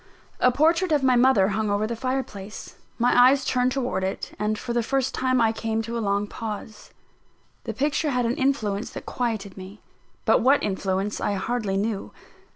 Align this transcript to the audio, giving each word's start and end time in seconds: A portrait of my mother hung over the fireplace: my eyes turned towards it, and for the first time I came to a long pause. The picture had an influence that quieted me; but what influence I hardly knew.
A 0.39 0.51
portrait 0.51 0.91
of 0.91 1.03
my 1.03 1.15
mother 1.15 1.49
hung 1.49 1.69
over 1.69 1.85
the 1.85 1.95
fireplace: 1.95 2.73
my 2.97 3.15
eyes 3.29 3.45
turned 3.45 3.71
towards 3.71 4.03
it, 4.03 4.31
and 4.39 4.57
for 4.57 4.73
the 4.73 4.81
first 4.81 5.13
time 5.13 5.39
I 5.39 5.51
came 5.51 5.83
to 5.83 5.95
a 5.95 6.01
long 6.01 6.25
pause. 6.25 6.89
The 7.65 7.73
picture 7.75 8.09
had 8.09 8.25
an 8.25 8.33
influence 8.33 8.89
that 8.93 9.05
quieted 9.05 9.57
me; 9.57 9.79
but 10.25 10.41
what 10.41 10.63
influence 10.63 11.21
I 11.21 11.33
hardly 11.35 11.77
knew. 11.77 12.11